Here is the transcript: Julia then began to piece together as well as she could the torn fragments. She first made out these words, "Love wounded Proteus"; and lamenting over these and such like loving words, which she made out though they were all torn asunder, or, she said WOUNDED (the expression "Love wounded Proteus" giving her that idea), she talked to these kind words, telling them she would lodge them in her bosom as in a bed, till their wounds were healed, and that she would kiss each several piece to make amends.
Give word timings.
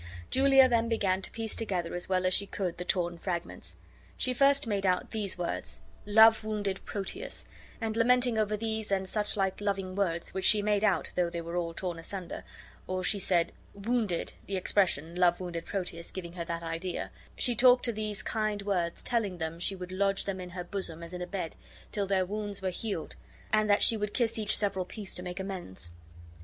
Julia 0.31 0.67
then 0.67 0.89
began 0.89 1.21
to 1.21 1.29
piece 1.29 1.55
together 1.55 1.93
as 1.93 2.09
well 2.09 2.25
as 2.25 2.33
she 2.33 2.47
could 2.47 2.79
the 2.79 2.83
torn 2.83 3.19
fragments. 3.19 3.77
She 4.17 4.33
first 4.33 4.65
made 4.65 4.83
out 4.83 5.11
these 5.11 5.37
words, 5.37 5.79
"Love 6.07 6.43
wounded 6.43 6.83
Proteus"; 6.85 7.45
and 7.79 7.95
lamenting 7.95 8.35
over 8.39 8.57
these 8.57 8.91
and 8.91 9.07
such 9.07 9.37
like 9.37 9.61
loving 9.61 9.93
words, 9.93 10.33
which 10.33 10.43
she 10.43 10.63
made 10.63 10.83
out 10.83 11.11
though 11.15 11.29
they 11.29 11.41
were 11.41 11.55
all 11.55 11.75
torn 11.75 11.99
asunder, 11.99 12.43
or, 12.87 13.03
she 13.03 13.19
said 13.19 13.51
WOUNDED 13.75 14.33
(the 14.47 14.57
expression 14.57 15.13
"Love 15.15 15.39
wounded 15.39 15.65
Proteus" 15.65 16.09
giving 16.09 16.33
her 16.33 16.45
that 16.45 16.63
idea), 16.63 17.11
she 17.35 17.55
talked 17.55 17.85
to 17.85 17.91
these 17.91 18.23
kind 18.23 18.63
words, 18.63 19.03
telling 19.03 19.37
them 19.37 19.59
she 19.59 19.75
would 19.75 19.91
lodge 19.91 20.25
them 20.25 20.41
in 20.41 20.49
her 20.49 20.63
bosom 20.63 21.03
as 21.03 21.13
in 21.13 21.21
a 21.21 21.27
bed, 21.27 21.55
till 21.91 22.07
their 22.07 22.25
wounds 22.25 22.59
were 22.59 22.71
healed, 22.71 23.15
and 23.53 23.69
that 23.69 23.83
she 23.83 23.97
would 23.97 24.15
kiss 24.15 24.39
each 24.39 24.57
several 24.57 24.83
piece 24.83 25.13
to 25.13 25.21
make 25.21 25.39
amends. 25.39 25.91